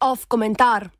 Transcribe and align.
Off 0.00 0.26
komentar. 0.28 0.90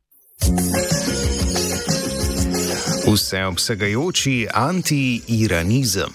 Vseobsegajoči 3.05 4.47
anti-iranizem. 4.53 6.13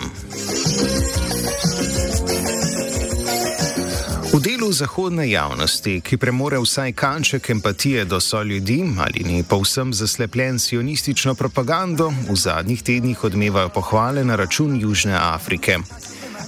V 4.29 4.41
delu 4.45 4.69
zahodne 4.73 5.25
javnosti, 5.25 6.01
ki 6.05 6.17
premore 6.21 6.59
vsaj 6.61 6.93
kanček 6.93 7.51
empatije 7.51 8.05
do 8.05 8.21
so 8.21 8.43
ljudi 8.43 8.85
ali 9.01 9.25
ni 9.25 9.43
povsem 9.43 9.95
zaslepljen 9.95 10.59
sionistično 10.59 11.35
propagando, 11.35 12.13
v 12.29 12.37
zadnjih 12.37 12.83
tednih 12.83 13.25
odmevajo 13.25 13.69
pohvale 13.69 14.25
na 14.25 14.37
račun 14.37 14.77
Južne 14.81 15.17
Afrike. 15.17 15.79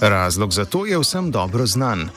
Razlog 0.01 0.53
za 0.53 0.65
to 0.65 0.85
je 0.85 0.99
vsem 0.99 1.31
dobro 1.31 1.65
znan. 1.65 2.09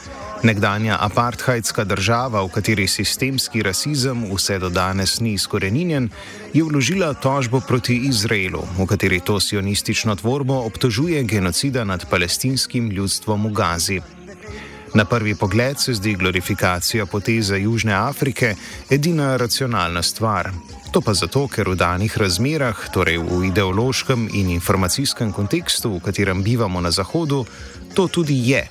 Nekdanja 0.43 0.99
apartheidska 1.01 1.85
država, 1.85 2.43
v 2.45 2.49
kateri 2.49 2.89
sistemski 2.89 3.63
rasizem 3.63 4.27
vse 4.35 4.59
do 4.59 4.69
danes 4.69 5.21
ni 5.21 5.33
izkoreninjen, 5.33 6.11
je 6.53 6.65
vložila 6.65 7.15
tožbo 7.15 7.61
proti 7.61 7.97
Izraelu, 7.97 8.61
v 8.79 8.87
kateri 8.87 9.21
to 9.21 9.41
sionistično 9.41 10.17
tvorbo 10.17 10.55
obtožuje 10.69 11.23
genocida 11.25 11.85
nad 11.85 12.05
palestinskim 12.11 12.91
ljudstvom 12.91 13.47
v 13.47 13.53
Gazi. 13.53 14.01
Na 14.95 15.05
prvi 15.05 15.35
pogled 15.35 15.81
se 15.81 15.95
zdi 15.95 16.15
glorifikacija 16.15 17.07
poteze 17.07 17.61
Južne 17.61 17.93
Afrike 17.93 18.55
edina 18.91 19.37
racionalna 19.37 20.03
stvar. 20.03 20.51
To 20.93 21.01
pa 21.01 21.15
zato, 21.15 21.49
ker 21.49 21.69
v 21.69 21.75
danih 21.75 22.19
razmerah, 22.19 22.79
torej 22.95 23.19
v 23.19 23.41
ideološkem 23.49 24.29
in 24.33 24.51
informacijskem 24.55 25.33
kontekstu, 25.33 25.97
v 25.97 26.01
katerem 26.01 26.43
bivamo 26.43 26.81
na 26.81 26.91
Zahodu, 26.91 27.45
to 27.95 28.07
tudi 28.09 28.39
je. 28.51 28.63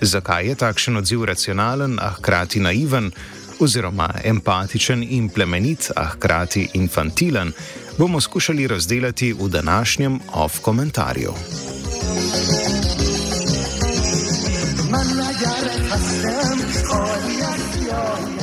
Zakaj 0.00 0.48
je 0.48 0.54
takšen 0.54 0.96
odziv 0.96 1.24
racionalen, 1.24 1.98
a 2.00 2.16
hkrati 2.16 2.60
naiven, 2.64 3.12
oziroma 3.60 4.08
empatičen 4.24 5.04
in 5.04 5.28
plemenit, 5.28 5.90
a 5.96 6.08
hkrati 6.16 6.70
infantilen, 6.74 7.52
bomo 7.98 8.20
skušali 8.20 8.66
razdeliti 8.66 9.32
v 9.32 9.48
današnjem 9.48 10.20
off 10.32 10.60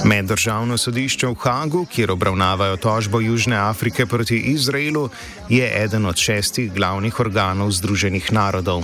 Meddržavno 0.06 0.78
sodišče 0.78 1.28
v 1.28 1.36
Hagu, 1.40 1.86
kjer 1.86 2.12
obravnavajo 2.12 2.78
tožbo 2.78 3.20
Južne 3.22 3.56
Afrike 3.56 4.06
proti 4.06 4.38
Izraelu, 4.38 5.10
je 5.50 5.84
eden 5.84 6.06
od 6.06 6.16
šestih 6.18 6.74
glavnih 6.74 7.20
organov 7.20 7.72
Združenih 7.72 8.34
narodov. 8.34 8.84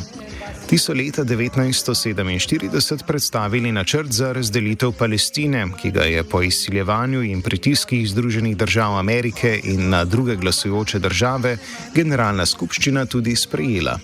Ti 0.67 0.77
so 0.77 0.93
leta 0.93 1.23
1947 1.25 3.03
predstavili 3.07 3.71
načrt 3.71 4.11
za 4.11 4.33
razdelitev 4.33 4.91
Palestine, 4.91 5.67
ki 5.81 5.91
ga 5.91 6.03
je 6.03 6.23
po 6.23 6.41
izsiljevanju 6.41 7.23
in 7.23 7.41
pritiskih 7.41 8.09
Združenih 8.09 8.57
držav 8.57 8.97
Amerike 8.97 9.61
in 9.63 9.89
na 9.89 10.05
druge 10.05 10.35
glasujoče 10.35 10.99
države 10.99 11.57
Generalna 11.95 12.45
skupščina 12.45 13.05
tudi 13.05 13.35
sprejela. 13.35 13.99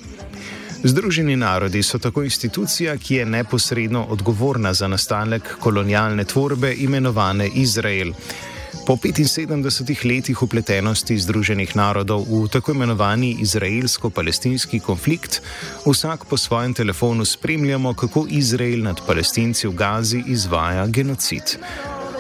Združeni 0.84 1.36
narodi 1.36 1.84
so 1.84 1.98
tako 2.00 2.23
institucija, 2.23 2.98
ki 2.98 3.16
je 3.16 3.26
neposredno 3.26 4.03
odgovorna 4.03 4.73
za 4.73 4.88
nastanek 4.88 5.56
kolonialne 5.59 6.23
tvorbe 6.23 6.73
imenovane 6.78 7.48
Izrael. 7.48 8.12
Po 8.86 8.94
75 8.95 10.06
letih 10.06 10.42
upletenosti 10.44 11.17
Združenih 11.17 11.76
narodov 11.76 12.26
v 12.28 12.48
tako 12.52 12.72
imenovani 12.72 13.38
izraelsko-palestinski 13.39 14.80
konflikt, 14.80 15.42
vsak 15.86 16.26
po 16.26 16.38
svojem 16.38 16.73
telefonu 16.73 17.26
spremljamo, 17.26 17.94
kako 17.94 18.26
Izrael 18.30 18.84
nad 18.84 19.00
palestinci 19.08 19.67
v 19.67 19.72
Gazi 19.72 20.23
izvaja 20.28 20.88
genocid. 20.88 21.58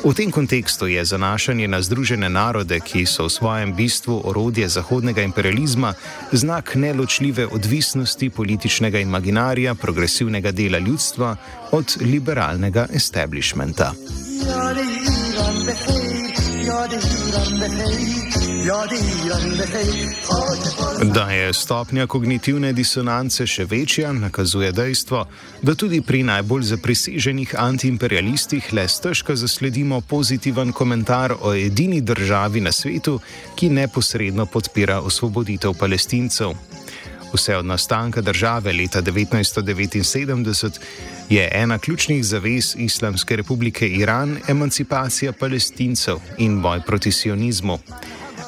V 0.03 0.11
tem 0.11 0.31
kontekstu 0.31 0.87
je 0.91 0.99
zanašanje 1.05 1.63
na 1.67 1.79
Združene 1.79 2.27
narode, 2.27 2.75
ki 2.83 3.07
so 3.07 3.23
v 3.23 3.31
svojem 3.31 3.71
bistvu 3.71 4.19
orodje 4.27 4.67
zahodnega 4.67 5.23
imperializma, 5.23 5.93
znak 6.31 6.75
neločljive 6.75 7.47
odvisnosti 7.47 8.29
političnega 8.29 8.99
imaginarija 8.99 9.75
progresivnega 9.75 10.51
dela 10.51 10.79
ljudstva 10.79 11.35
od 11.71 11.97
liberalnega 12.01 12.87
establishmenta. 12.91 13.93
Da 21.13 21.29
je 21.31 21.53
stopnja 21.53 22.07
kognitivne 22.07 22.73
disonance 22.73 23.47
še 23.47 23.65
večja, 23.65 24.13
nakazuje 24.13 24.71
dejstvo, 24.71 25.25
da 25.61 25.75
tudi 25.75 26.01
pri 26.01 26.23
najbolj 26.23 26.63
zapriseženih 26.63 27.55
antiimperialistih 27.59 28.73
le 28.73 28.87
stežka 28.87 29.35
zasledimo 29.35 30.01
pozitiven 30.01 30.71
komentar 30.71 31.35
o 31.41 31.53
edini 31.53 32.01
državi 32.01 32.61
na 32.61 32.71
svetu, 32.71 33.19
ki 33.55 33.69
neposredno 33.69 34.45
podpira 34.45 35.01
osvoboditev 35.01 35.75
palestincev. 35.79 36.55
Vse 37.33 37.57
od 37.57 37.65
nastanka 37.65 38.21
države 38.21 38.73
leta 38.73 39.01
1979 39.01 40.79
je 41.29 41.49
ena 41.53 41.77
ključnih 41.79 42.25
zavez 42.25 42.75
Islamske 42.77 43.35
republike 43.35 43.87
Iran 43.87 44.37
emancipacija 44.47 45.31
palestincev 45.31 46.17
in 46.37 46.61
boj 46.61 46.81
proti 46.81 47.11
sionizmu. 47.11 47.79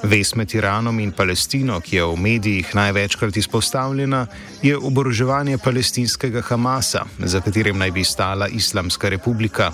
Ves 0.04 0.36
med 0.36 0.56
Iranom 0.56 1.00
in 1.00 1.12
Palestino, 1.12 1.80
ki 1.80 1.96
je 1.96 2.04
v 2.06 2.16
medijih 2.16 2.76
največkrat 2.76 3.38
izpostavljena, 3.38 4.28
je 4.62 4.78
oboroževanje 4.78 5.58
palestinskega 5.58 6.42
Hamasa, 6.42 7.06
za 7.20 7.42
katerim 7.42 7.78
naj 7.78 7.92
bi 7.92 8.04
stala 8.04 8.48
Islamska 8.48 9.10
republika. 9.10 9.72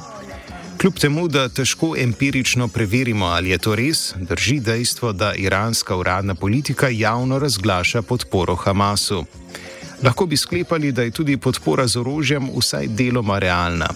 Kljub 0.81 0.97
temu, 0.97 1.27
da 1.27 1.49
težko 1.49 1.95
empirično 1.97 2.67
preverimo, 2.67 3.25
ali 3.25 3.49
je 3.49 3.57
to 3.57 3.75
res, 3.75 4.13
drži 4.17 4.59
dejstvo, 4.59 5.11
da 5.13 5.33
iranska 5.37 5.95
uradna 5.95 6.35
politika 6.35 6.87
javno 6.89 7.39
razglaša 7.39 8.01
podporo 8.01 8.55
Hamasu. 8.55 9.25
Lahko 10.03 10.25
bi 10.25 10.37
sklepali, 10.37 10.91
da 10.91 11.03
je 11.03 11.11
tudi 11.11 11.37
podpora 11.37 11.87
z 11.87 11.99
orožjem 11.99 12.49
vsaj 12.57 12.87
deloma 12.87 13.39
realna. 13.39 13.89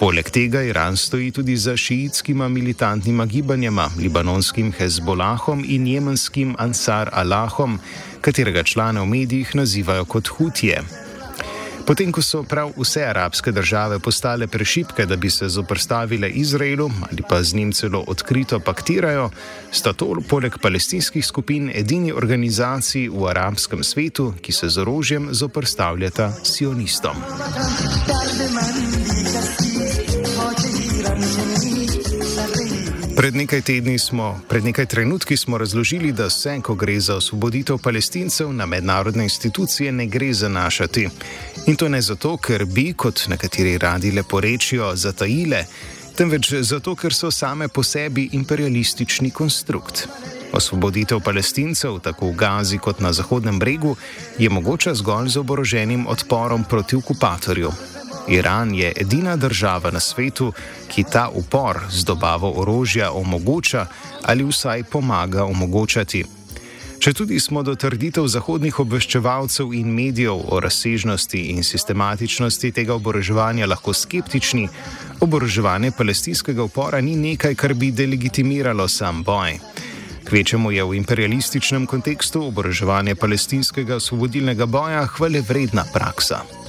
Poleg 0.00 0.30
tega 0.30 0.62
Iran 0.62 0.96
stoji 0.96 1.30
tudi 1.30 1.56
za 1.56 1.76
šiitskima 1.76 2.48
militantnima 2.48 3.26
gibanjema, 3.26 3.90
libanonskim 3.98 4.72
Hezbolahom 4.72 5.64
in 5.68 5.86
jemenskim 5.86 6.56
Ansar 6.58 7.10
Allahom, 7.12 7.78
katerega 8.20 8.62
člane 8.62 9.00
v 9.00 9.06
medijih 9.06 9.54
nazivajo 9.54 10.04
kot 10.04 10.28
hutije. 10.28 11.05
Potem, 11.86 12.10
ko 12.10 12.22
so 12.22 12.42
prav 12.42 12.72
vse 12.74 13.04
arabske 13.06 13.52
države 13.52 13.98
postale 13.98 14.46
prešipke, 14.46 15.06
da 15.06 15.16
bi 15.16 15.30
se 15.30 15.48
zoprstavile 15.48 16.30
Izraelu 16.30 16.90
ali 17.10 17.22
pa 17.28 17.42
z 17.42 17.54
njim 17.54 17.72
celo 17.72 18.04
odkrito 18.06 18.60
paktirajo, 18.60 19.30
sta 19.70 19.92
to 19.92 20.16
poleg 20.28 20.58
palestinskih 20.62 21.26
skupin 21.26 21.70
edini 21.74 22.12
organizaciji 22.12 23.08
v 23.08 23.28
arabskem 23.30 23.84
svetu, 23.84 24.34
ki 24.42 24.52
se 24.52 24.68
z 24.68 24.78
orožjem 24.78 25.28
zoprstavljata 25.30 26.32
sionistom. 26.42 27.16
Pred 33.16 33.36
nekaj 33.36 33.60
tedni 33.60 33.98
smo, 33.98 34.40
pred 34.48 34.64
nekaj 34.64 34.86
trenutki 34.86 35.36
smo 35.36 35.58
razložili, 35.58 36.12
da 36.12 36.30
se, 36.30 36.60
ko 36.62 36.74
gre 36.74 37.00
za 37.00 37.16
osvoboditev 37.16 37.78
palestincev, 37.78 38.52
na 38.52 38.66
mednarodne 38.66 39.24
institucije 39.24 39.92
ne 39.92 40.06
gre 40.06 40.32
zanašati. 40.32 41.08
In 41.66 41.76
to 41.76 41.88
ne 41.88 42.02
zato, 42.02 42.36
ker 42.36 42.64
bi, 42.64 42.92
kot 42.92 43.24
nekateri 43.28 43.78
radi 43.78 44.10
lepo 44.12 44.40
rečijo, 44.40 44.92
zatajile, 44.96 45.64
temveč 46.16 46.52
zato, 46.60 46.94
ker 46.94 47.14
so 47.14 47.30
same 47.30 47.68
po 47.68 47.82
sebi 47.82 48.28
imperialistični 48.32 49.30
konstrukt. 49.30 50.08
Osvoboditev 50.52 51.20
palestincev, 51.20 51.98
tako 51.98 52.30
v 52.30 52.36
Gazi 52.36 52.78
kot 52.78 53.00
na 53.00 53.12
Zahodnem 53.12 53.58
bregu, 53.58 53.96
je 54.38 54.50
mogoča 54.50 54.94
zgolj 54.94 55.28
z 55.28 55.36
oboroženim 55.36 56.06
odporom 56.06 56.64
proti 56.64 56.96
okupatorju, 56.96 57.72
Iran 58.28 58.74
je 58.74 58.92
edina 58.96 59.36
država 59.36 59.90
na 59.90 60.00
svetu, 60.00 60.52
ki 60.88 61.04
ta 61.12 61.28
upor 61.34 61.80
z 61.90 62.04
dobavo 62.04 62.52
orožja 62.56 63.12
omogoča 63.12 63.86
ali 64.22 64.44
vsaj 64.44 64.82
pomaga 64.82 65.44
omogočati. 65.44 66.24
Če 66.98 67.12
tudi 67.12 67.40
smo 67.40 67.62
do 67.62 67.74
trditev 67.76 68.24
zahodnih 68.26 68.78
obveščevalcev 68.80 69.74
in 69.76 69.92
medijev 69.94 70.40
o 70.48 70.60
razsežnosti 70.60 71.42
in 71.52 71.64
sistematičnosti 71.64 72.72
tega 72.72 72.94
oboroževanja 72.94 73.66
lahko 73.66 73.92
skeptični, 73.92 74.68
oboroževanje 75.20 75.92
palestinskega 75.98 76.64
upora 76.64 77.00
ni 77.00 77.16
nekaj, 77.16 77.54
kar 77.54 77.74
bi 77.74 77.92
delegitimiralo 77.92 78.88
sam 78.88 79.22
boj. 79.22 79.58
Kvečemu 80.26 80.72
je 80.72 80.84
v 80.84 80.96
imperialističnem 80.98 81.86
kontekstu 81.86 82.46
oboroževanje 82.48 83.14
palestinskega 83.14 84.00
osvobodilnega 84.00 84.66
boja 84.66 85.06
hvale 85.06 85.44
vredna 85.46 85.84
praksa. 85.92 86.65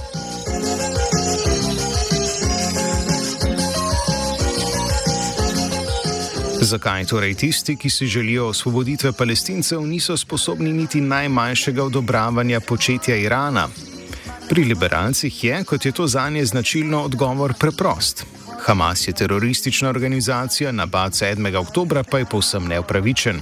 Zakaj 6.67 7.05
torej 7.05 7.33
tisti, 7.33 7.75
ki 7.75 7.89
si 7.89 8.07
želijo 8.07 8.47
osvoboditve 8.47 9.11
palestincev, 9.11 9.81
niso 9.81 10.17
sposobni 10.17 10.73
niti 10.73 11.01
najmanjšega 11.01 11.83
odobravanja 11.83 12.59
početja 12.59 13.15
Irana? 13.15 13.67
Pri 14.49 14.63
liberalcih 14.63 15.43
je, 15.43 15.63
kot 15.63 15.85
je 15.85 15.91
to 15.91 16.07
za 16.07 16.29
nje 16.29 16.45
značilno, 16.45 17.03
odgovor 17.03 17.53
preprost. 17.59 18.25
Hamas 18.65 19.07
je 19.07 19.13
teroristična 19.13 19.89
organizacija, 19.89 20.71
napad 20.71 21.11
7. 21.11 21.55
oktober 21.55 22.03
pa 22.11 22.19
je 22.19 22.25
povsem 22.25 22.67
neupravičen. 22.67 23.41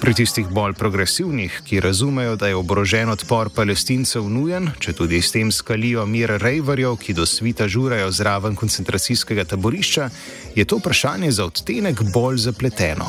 Pri 0.00 0.14
tistih 0.14 0.48
bolj 0.48 0.74
progresivnih, 0.76 1.60
ki 1.64 1.80
razumejo, 1.80 2.36
da 2.36 2.48
je 2.48 2.56
oborožen 2.56 3.08
odpor 3.08 3.50
palestincev 3.50 4.28
nujen, 4.28 4.68
če 4.78 4.92
tudi 4.92 5.22
s 5.22 5.32
tem 5.32 5.52
skalijo 5.52 6.04
mir 6.06 6.36
rejverjev, 6.42 6.98
ki 7.00 7.16
do 7.16 7.26
svita 7.26 7.68
žurajo 7.68 8.10
zraven 8.12 8.54
koncentracijskega 8.56 9.44
taborišča, 9.44 10.10
je 10.54 10.64
to 10.64 10.78
vprašanje 10.82 11.32
za 11.32 11.48
odtenek 11.48 12.02
bolj 12.12 12.44
zapleteno. 12.48 13.08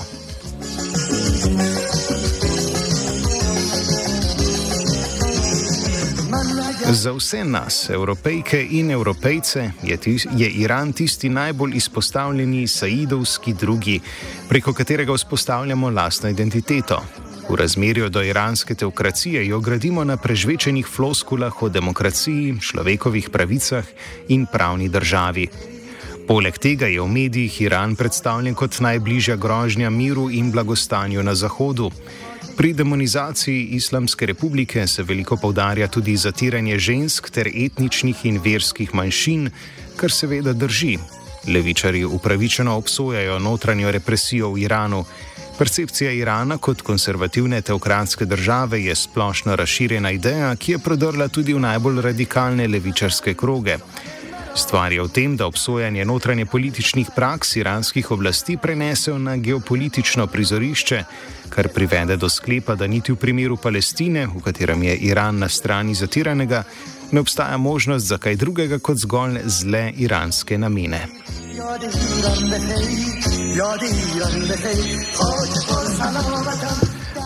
Za 6.92 7.12
vse 7.12 7.44
nas, 7.44 7.90
evropejke 7.90 8.68
in 8.72 8.92
evropejce, 8.92 9.72
je, 9.84 9.98
tis, 9.98 10.26
je 10.38 10.50
Iran 10.50 10.94
tisti 10.94 11.30
najbolj 11.30 11.76
izpostavljeni 11.76 12.68
saidovski 12.68 13.54
drugi, 13.54 14.00
preko 14.50 14.74
katerega 14.74 15.14
vzpostavljamo 15.14 15.90
lastno 15.90 16.30
identiteto. 16.30 17.02
V 17.50 17.56
razmerju 17.56 18.10
do 18.10 18.24
iranske 18.24 18.76
teokracije 18.76 19.48
jo 19.48 19.60
gradimo 19.60 20.04
na 20.04 20.18
prežvečenih 20.18 20.88
floskulah 20.88 21.64
o 21.64 21.70
demokraciji, 21.70 22.60
človekovih 22.62 23.30
pravicah 23.30 23.86
in 24.28 24.46
pravni 24.52 24.90
državi. 24.90 25.48
Poleg 26.28 26.58
tega 26.58 26.88
je 26.88 27.02
v 27.02 27.08
medijih 27.08 27.62
Iran 27.62 27.96
predstavljen 27.96 28.56
kot 28.56 28.80
najbližja 28.80 29.36
grožnja 29.36 29.90
miru 29.90 30.30
in 30.30 30.52
blagostanju 30.52 31.24
na 31.24 31.36
Zahodu. 31.36 31.92
Pri 32.58 32.74
demonizaciji 32.74 33.64
Islamske 33.64 34.26
republike 34.26 34.88
se 34.88 35.04
veliko 35.04 35.36
povdarja 35.38 35.88
tudi 35.88 36.16
zatiranje 36.18 36.80
žensk 36.80 37.30
ter 37.30 37.48
etničnih 37.48 38.26
in 38.26 38.40
verskih 38.42 38.96
manjšin, 38.96 39.50
kar 39.96 40.12
seveda 40.12 40.54
drži. 40.54 40.98
Levičari 41.48 42.02
upravičeno 42.06 42.74
obsojajo 42.78 43.38
notranjo 43.40 43.92
represijo 43.92 44.50
v 44.50 44.64
Iranu. 44.66 45.04
Percepcija 45.58 46.12
Irana 46.12 46.58
kot 46.58 46.82
konservativne 46.82 47.62
teokratske 47.62 48.26
države 48.26 48.84
je 48.84 48.96
splošno 48.96 49.56
razširjena 49.56 50.12
ideja, 50.12 50.56
ki 50.56 50.72
je 50.72 50.80
prodrla 50.80 51.28
tudi 51.28 51.54
v 51.54 51.60
najbolj 51.60 52.02
radikalne 52.02 52.68
levičarske 52.68 53.34
kroge. 53.34 53.78
Stvar 54.58 54.92
je 54.92 55.02
v 55.02 55.08
tem, 55.08 55.38
da 55.38 55.46
obsojanje 55.46 56.06
notranje 56.06 56.46
političnih 56.46 57.08
praks 57.16 57.56
iranskih 57.56 58.12
oblasti 58.12 58.58
prenesejo 58.58 59.18
na 59.18 59.36
geopolitično 59.38 60.28
prizorišče, 60.28 61.04
kar 61.50 61.68
privede 61.68 62.18
do 62.18 62.30
sklepa, 62.30 62.76
da 62.76 62.88
niti 62.88 63.12
v 63.12 63.16
primeru 63.22 63.58
Palestine, 63.58 64.26
v 64.28 64.42
katerem 64.42 64.84
je 64.84 64.96
Iran 64.98 65.38
na 65.38 65.50
strani 65.50 65.94
zatiranega, 65.96 66.64
ne 67.12 67.20
obstaja 67.20 67.58
možnost 67.58 68.08
za 68.08 68.18
kaj 68.18 68.36
drugega 68.36 68.80
kot 68.80 68.98
zgolj 68.98 69.40
zle 69.46 69.92
iranske 69.98 70.58
namene. 70.58 71.06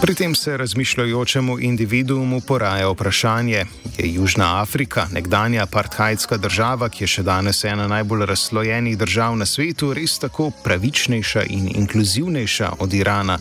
Pri 0.01 0.15
tem 0.15 0.35
se 0.35 0.57
razmišljajočemu 0.57 1.59
individuumu 1.59 2.41
poraja 2.41 2.89
vprašanje, 2.89 3.65
je 3.97 4.13
Južna 4.13 4.61
Afrika, 4.61 5.07
nekdanja 5.11 5.63
apartheidska 5.63 6.37
država, 6.37 6.89
ki 6.89 7.03
je 7.03 7.07
še 7.07 7.23
danes 7.23 7.63
ena 7.63 7.85
najbolj 7.87 8.25
razslojenih 8.25 8.97
držav 8.97 9.37
na 9.37 9.45
svetu, 9.45 9.93
res 9.93 10.17
tako 10.19 10.49
pravičnejša 10.63 11.43
in 11.49 11.69
inkluzivnejša 11.75 12.71
od 12.79 12.93
Irana. 12.93 13.37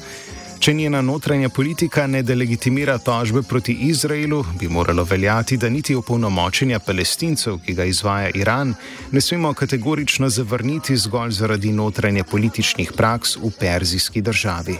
Če 0.61 0.75
njena 0.75 1.01
notranja 1.01 1.49
politika 1.49 2.07
ne 2.07 2.21
delegitimira 2.23 2.99
tožbe 2.99 3.43
proti 3.43 3.73
Izraelu, 3.73 4.45
bi 4.61 4.69
moralo 4.69 5.05
veljati, 5.05 5.57
da 5.57 5.69
niti 5.69 5.95
opolnomočenja 5.95 6.79
palestincev, 6.79 7.57
ki 7.65 7.75
ga 7.75 7.85
izvaja 7.89 8.29
Iran, 8.35 8.75
ne 9.13 9.21
smemo 9.21 9.55
kategorično 9.55 10.29
zavrniti 10.29 10.97
zgolj 10.97 11.33
zaradi 11.41 11.73
notranje 11.73 12.25
političnih 12.25 12.93
praks 12.97 13.37
v 13.37 13.51
perzijski 13.61 14.21
državi. 14.21 14.77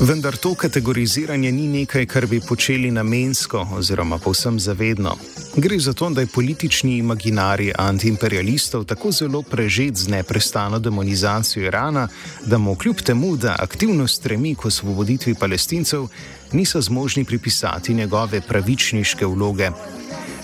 Vendar 0.00 0.36
to 0.36 0.54
kategoriziranje 0.54 1.52
ni 1.52 1.68
nekaj, 1.68 2.06
kar 2.06 2.26
bi 2.26 2.40
počeli 2.40 2.90
namensko 2.90 3.66
oziroma 3.76 4.18
povsem 4.18 4.60
zavedno. 4.60 5.16
Gre 5.56 5.78
za 5.78 5.92
to, 5.92 6.10
da 6.10 6.20
je 6.20 6.26
politični 6.26 6.98
imaginarij 6.98 7.72
antiimperialistov 7.78 8.84
tako 8.84 9.12
zelo 9.12 9.42
prežet 9.42 9.96
z 9.96 10.08
neprestano 10.08 10.78
demonizacijo 10.78 11.66
Irana, 11.66 12.08
da 12.46 12.58
mu 12.58 12.74
kljub 12.76 12.96
temu, 12.96 13.36
da 13.36 13.56
aktivno 13.58 14.06
stremi 14.06 14.54
k 14.54 14.64
osvoboditvi 14.64 15.34
palestincev, 15.34 16.06
niso 16.52 16.80
zmožni 16.80 17.24
pripisati 17.24 17.94
njegove 17.94 18.40
pravičniške 18.40 19.26
vloge. 19.26 19.70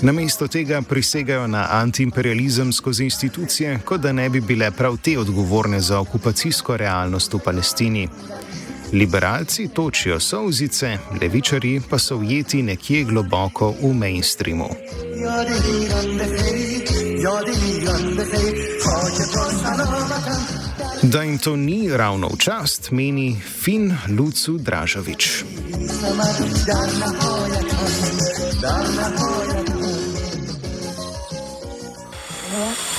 Namesto 0.02 0.48
tega 0.48 0.82
prisegajo 0.82 1.46
na 1.46 1.66
antiimperializem 1.70 2.72
skozi 2.72 3.04
institucije, 3.04 3.80
kot 3.84 4.00
da 4.00 4.12
ne 4.12 4.28
bi 4.28 4.40
bile 4.40 4.70
prav 4.70 4.96
te 4.96 5.18
odgovorne 5.18 5.80
za 5.80 6.00
okupacijsko 6.00 6.76
realnost 6.76 7.34
v 7.34 7.38
Palestini. 7.44 8.08
Liberalci 8.92 9.68
točijo 9.68 10.20
solzice, 10.20 10.98
levičari 11.22 11.80
pa 11.90 11.98
so 11.98 12.16
ujeti 12.16 12.62
nekje 12.62 13.04
globoko 13.04 13.74
v 13.82 13.92
mainstreamu. 13.94 14.68
Da 21.02 21.22
jim 21.22 21.38
to 21.38 21.56
ni 21.56 21.96
ravno 21.96 22.28
v 22.28 22.36
čast, 22.38 22.90
meni 22.90 23.40
Fin 23.62 23.96
Lucu 24.18 24.58
Dražovič. 24.58 25.44